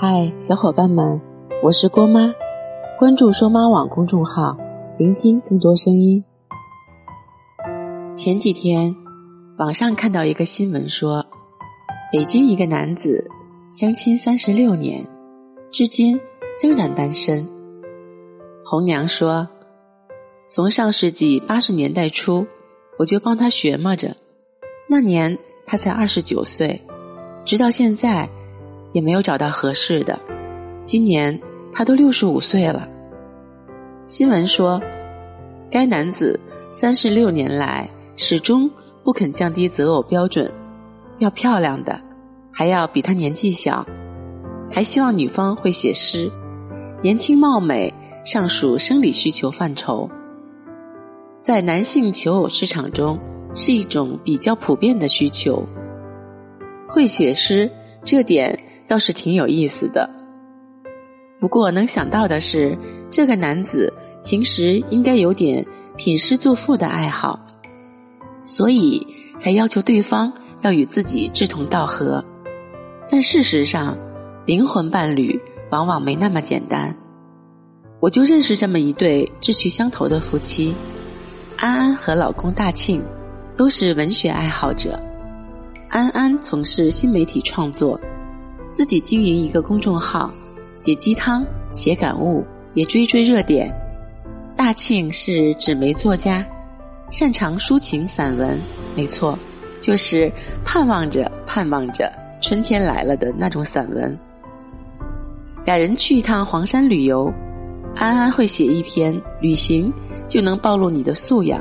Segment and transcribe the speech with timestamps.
[0.00, 1.20] 嗨，小伙伴们，
[1.60, 2.32] 我是郭妈，
[3.00, 4.56] 关注“说妈网”公众号，
[4.96, 6.24] 聆听更多声音。
[8.14, 8.94] 前几天，
[9.58, 11.26] 网上看到一个新闻说，
[12.12, 13.28] 北京一个男子
[13.72, 15.04] 相亲三十六年，
[15.72, 16.20] 至今
[16.62, 17.44] 仍然单身。
[18.64, 19.48] 红娘说，
[20.44, 22.46] 从上世纪八十年代初，
[23.00, 24.16] 我就帮他学摸着，
[24.88, 25.36] 那年
[25.66, 26.80] 他才二十九岁，
[27.44, 28.30] 直到现在。
[28.92, 30.18] 也没有找到合适的。
[30.84, 31.38] 今年
[31.72, 32.88] 他都六十五岁了。
[34.06, 34.80] 新闻说，
[35.70, 36.40] 该男子
[36.72, 38.70] 三十六年来始终
[39.04, 40.50] 不肯降低择偶标准，
[41.18, 42.00] 要漂亮的，
[42.50, 43.86] 还要比他年纪小，
[44.70, 46.30] 还希望女方会写诗。
[47.02, 47.92] 年轻貌美
[48.24, 50.08] 尚属生理需求范畴，
[51.42, 53.18] 在男性求偶市场中
[53.54, 55.62] 是一种比较普遍的需求。
[56.88, 57.70] 会写诗
[58.02, 58.58] 这点。
[58.88, 60.08] 倒是挺有意思的，
[61.38, 62.76] 不过能想到的是，
[63.10, 63.92] 这个男子
[64.24, 65.64] 平时应该有点
[65.96, 67.38] 品诗作赋的爱好，
[68.44, 72.24] 所以才要求对方要与自己志同道合。
[73.10, 73.94] 但事实上，
[74.46, 75.38] 灵魂伴侣
[75.70, 76.96] 往往没那么简单。
[78.00, 80.74] 我就认识这么一对志趣相投的夫妻，
[81.58, 83.02] 安安和老公大庆
[83.54, 84.98] 都是文学爱好者，
[85.90, 88.00] 安安从事新媒体创作。
[88.70, 90.30] 自己经营一个公众号，
[90.76, 93.74] 写鸡汤、写感悟，也追追热点。
[94.56, 96.46] 大庆是纸媒作家，
[97.10, 98.58] 擅长抒情散文，
[98.94, 99.38] 没错，
[99.80, 100.30] 就是
[100.64, 104.18] 盼望着盼望着春天来了的那种散文。
[105.64, 107.32] 俩人去一趟黄山旅游，
[107.96, 109.92] 安安会写一篇旅行
[110.28, 111.60] 就能暴露你的素养，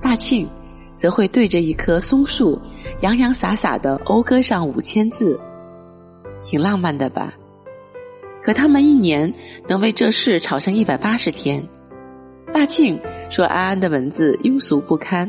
[0.00, 0.48] 大庆
[0.94, 2.60] 则会对着一棵松树
[3.00, 5.38] 洋洋洒洒的讴歌上五千字。
[6.44, 7.34] 挺浪漫的吧？
[8.40, 9.32] 可他们一年
[9.66, 11.66] 能为这事吵上一百八十天。
[12.52, 15.28] 大庆说安安的文字庸俗不堪，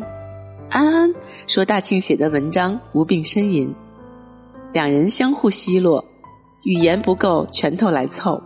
[0.70, 1.12] 安安
[1.48, 3.74] 说大庆写的文章无病呻吟。
[4.74, 6.04] 两人相互奚落，
[6.64, 8.40] 语言不够，拳头来凑。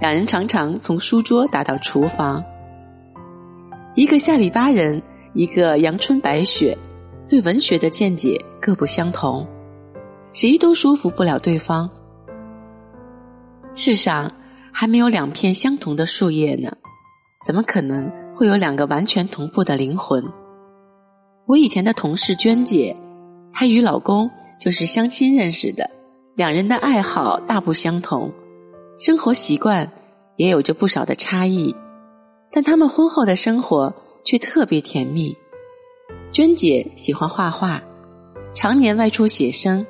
[0.00, 2.42] 两人常常从书桌打到厨房。
[3.94, 5.00] 一个下里巴人，
[5.34, 6.76] 一个阳春白雪，
[7.28, 9.46] 对文学的见解各不相同。
[10.34, 11.88] 谁都说服不了对方。
[13.72, 14.30] 世上
[14.72, 16.76] 还没有两片相同的树叶呢，
[17.46, 20.24] 怎么可能会有两个完全同步的灵魂？
[21.46, 22.96] 我以前的同事娟姐，
[23.52, 24.28] 她与老公
[24.58, 25.88] 就是相亲认识的，
[26.34, 28.32] 两人的爱好大不相同，
[28.98, 29.88] 生活习惯
[30.34, 31.72] 也有着不少的差异，
[32.50, 35.36] 但他们婚后的生活却特别甜蜜。
[36.32, 37.80] 娟姐喜欢画画，
[38.52, 39.86] 常年外出写生。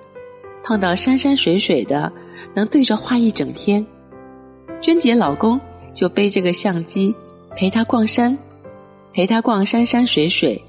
[0.65, 2.11] 碰到山山水水的，
[2.55, 3.85] 能对着画一整天。
[4.81, 5.61] 娟姐老公
[5.95, 7.15] 就背着个相机
[7.55, 8.37] 陪她逛山，
[9.13, 10.61] 陪她逛山山水水。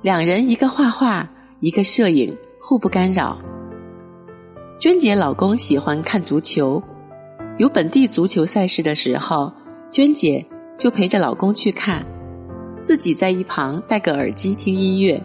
[0.00, 1.30] 两人一个画画，
[1.60, 3.38] 一个摄影，互不干扰。
[4.78, 6.82] 娟姐老公喜欢看足球，
[7.58, 9.52] 有本地足球赛事的时候，
[9.90, 10.44] 娟姐
[10.78, 12.02] 就陪着老公去看，
[12.80, 15.22] 自己在一旁戴个耳机听音乐，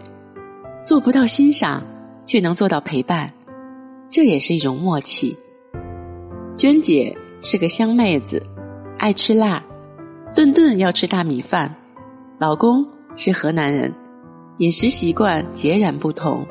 [0.84, 1.82] 做不到欣赏，
[2.26, 3.32] 却能做到陪伴。
[4.16, 5.36] 这也是一种默契。
[6.56, 8.42] 娟姐是个香妹子，
[8.96, 9.62] 爱吃辣，
[10.34, 11.70] 顿顿要吃大米饭。
[12.38, 12.82] 老公
[13.14, 13.92] 是河南人，
[14.56, 16.46] 饮食习惯截然不同。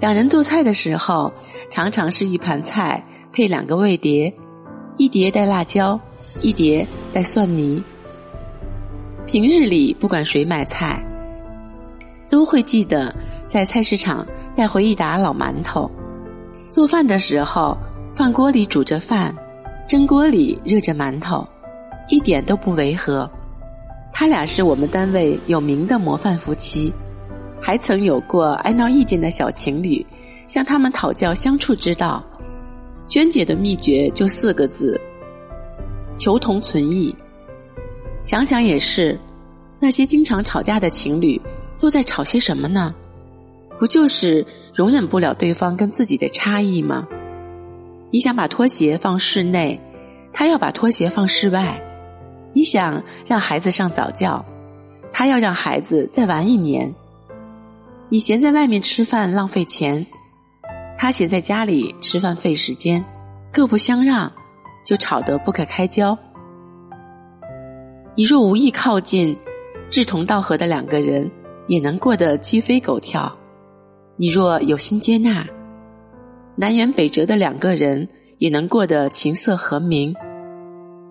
[0.00, 1.32] 两人做菜的时候，
[1.70, 3.00] 常常是一盘菜
[3.32, 4.34] 配两个味碟，
[4.96, 5.96] 一碟带辣椒，
[6.42, 7.80] 一碟带蒜泥。
[9.24, 11.00] 平日里不管谁买菜，
[12.28, 13.14] 都会记得
[13.46, 14.26] 在菜市场
[14.56, 15.88] 带回一打老馒头。
[16.68, 17.76] 做饭的时候，
[18.12, 19.34] 饭锅里煮着饭，
[19.88, 21.46] 蒸锅里热着馒头，
[22.08, 23.28] 一点都不违和。
[24.12, 26.92] 他俩是我们单位有名的模范夫妻，
[27.60, 30.04] 还曾有过爱闹意见的小情侣
[30.48, 32.24] 向他们讨教相处之道。
[33.06, 35.00] 娟姐的秘诀就四个字：
[36.16, 37.14] 求同存异。
[38.22, 39.18] 想想也是，
[39.78, 41.40] 那些经常吵架的情侣
[41.78, 42.92] 都在吵些什么呢？
[43.78, 47.06] 不就是容忍不了对方跟自己的差异吗？
[48.10, 49.80] 你想把拖鞋放室内，
[50.32, 51.78] 他要把拖鞋放室外；
[52.54, 54.44] 你想让孩子上早教，
[55.12, 56.90] 他要让孩子再玩一年；
[58.08, 60.06] 你嫌在外面吃饭浪费钱，
[60.96, 63.04] 他嫌在家里吃饭费时间，
[63.52, 64.32] 各不相让，
[64.86, 66.16] 就吵得不可开交。
[68.14, 69.36] 你若无意靠近，
[69.90, 71.30] 志同道合的两个人
[71.66, 73.36] 也能过得鸡飞狗跳。
[74.18, 75.46] 你若有心接纳，
[76.56, 78.08] 南辕北辙的两个人
[78.38, 80.14] 也能过得琴瑟和鸣。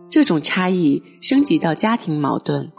[0.10, 2.72] 这种差异升级到家庭矛盾，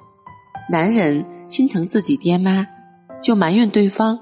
[0.69, 2.67] 男人心疼自己爹妈，
[3.23, 4.19] 就埋怨对方；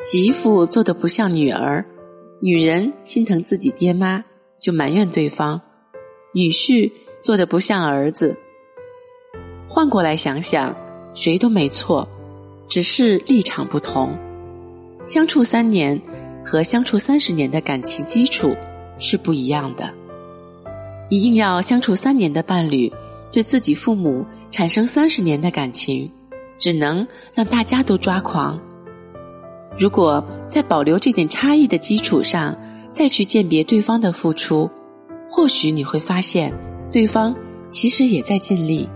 [0.00, 1.84] 洗衣服做的不像女儿，
[2.40, 4.22] 女人心疼自己爹妈，
[4.60, 5.60] 就埋怨对方；
[6.32, 8.38] 女婿做的不像儿子。
[9.68, 10.72] 换过来想想，
[11.12, 12.08] 谁都没错，
[12.68, 14.16] 只是立场不同。
[15.08, 15.98] 相处三年
[16.44, 18.54] 和相处三十年的感情基础
[18.98, 19.90] 是不一样的。
[21.08, 22.92] 一定要相处三年的伴侣，
[23.32, 26.12] 对自己父母产生三十年的感情，
[26.58, 28.60] 只能让大家都抓狂。
[29.78, 32.54] 如果在保留这点差异的基础上，
[32.92, 34.70] 再去鉴别对方的付出，
[35.30, 36.52] 或许你会发现，
[36.92, 37.34] 对方
[37.70, 38.86] 其实也在尽力。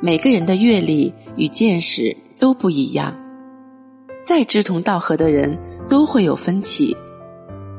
[0.00, 3.16] 每个人的阅历与见识都不一样，
[4.24, 5.56] 再志同道合的人
[5.88, 6.96] 都会有分歧，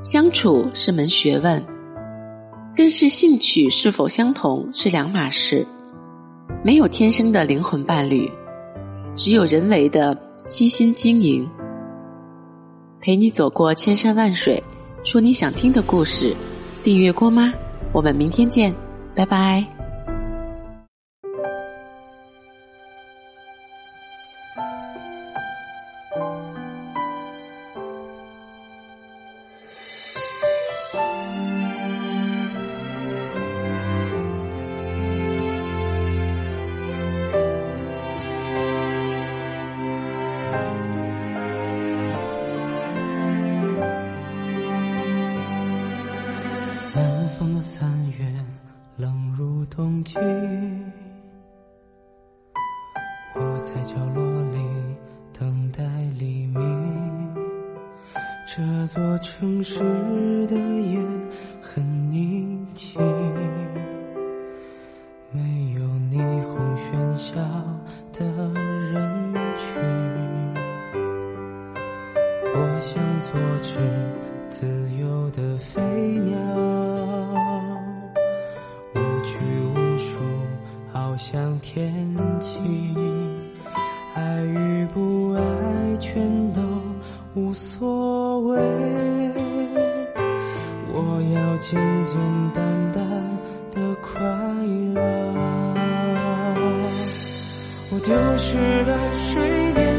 [0.03, 1.63] 相处是门学问。
[2.75, 5.65] 跟是兴趣是否相同是两码事，
[6.63, 8.30] 没有天生的灵魂伴侣，
[9.15, 11.50] 只有人为的悉心经营。
[13.00, 14.62] 陪你走过千山万水，
[15.03, 16.36] 说你想听的故事。
[16.83, 17.51] 订阅郭妈，
[17.92, 18.75] 我们明天见，
[19.15, 19.75] 拜拜。
[46.94, 48.25] 南方的三月
[48.98, 50.18] 冷如冬季，
[53.36, 54.57] 我在角落里
[55.38, 55.84] 等待
[56.18, 57.36] 黎明。
[58.48, 59.80] 这座城市
[60.48, 61.02] 的夜
[61.62, 63.02] 很宁静，
[86.15, 86.62] 全都
[87.33, 88.57] 无所谓。
[90.88, 92.15] 我要简简
[92.53, 93.03] 单单
[93.69, 94.17] 的快
[94.94, 95.01] 乐。
[97.91, 99.94] 我丢失了睡眠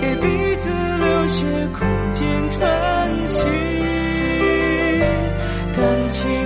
[0.00, 1.44] 给彼此留些
[1.78, 3.44] 空间喘息
[5.76, 6.39] 感情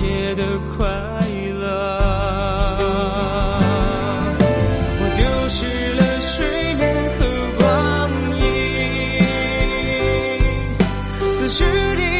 [0.00, 0.42] 切的
[0.74, 0.88] 快
[1.60, 1.66] 乐。
[4.98, 6.82] 我丢失了睡眠
[7.18, 7.20] 和
[7.58, 7.62] 光
[8.38, 8.40] 阴
[11.34, 12.19] 思绪里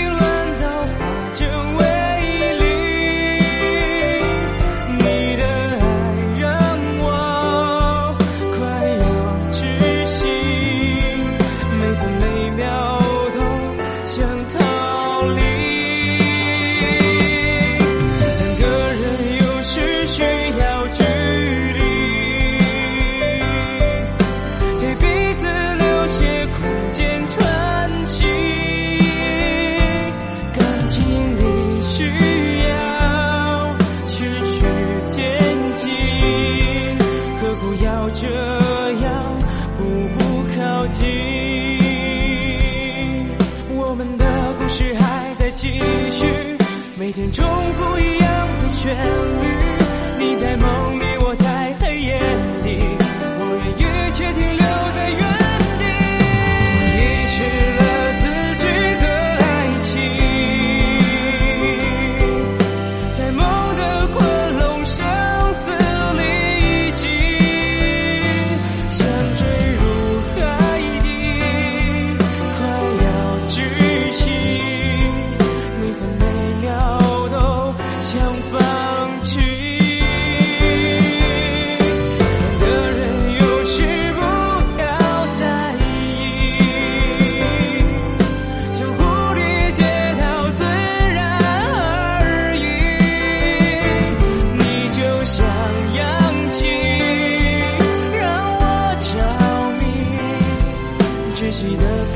[47.20, 49.29] 眼中不一样的全。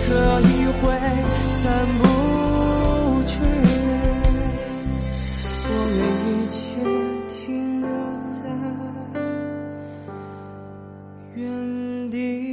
[0.06, 0.10] 可
[0.42, 0.44] 以
[0.82, 0.82] 挥
[1.54, 1.64] 散
[1.98, 2.02] 不
[3.24, 3.38] 去，
[5.66, 6.58] 我愿一切
[7.26, 7.88] 停留
[8.20, 8.32] 在
[11.34, 11.40] 原
[12.10, 12.43] 地。